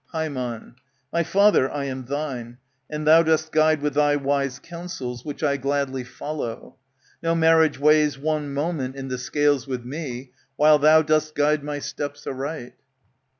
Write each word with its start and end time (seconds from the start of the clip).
Hamon, 0.13 0.77
My 1.13 1.21
father, 1.21 1.69
I 1.71 1.85
am 1.85 2.05
thine; 2.05 2.57
and 2.89 3.05
thou 3.05 3.21
dost 3.21 3.51
guide 3.51 3.83
With 3.83 3.93
thy 3.93 4.15
wise 4.15 4.57
counsels, 4.57 5.23
which 5.23 5.43
I 5.43 5.57
gladly 5.57 6.03
follow. 6.03 6.77
No 7.21 7.35
marriage 7.35 7.77
weighs 7.77 8.17
one 8.17 8.51
moment 8.51 8.95
in 8.95 9.09
the 9.09 9.19
scales 9.19 9.67
With 9.67 9.85
me, 9.85 10.31
while 10.55 10.79
thou 10.79 11.03
dost 11.03 11.35
guide 11.35 11.63
my 11.63 11.77
steps 11.77 12.25
aright. 12.25 12.73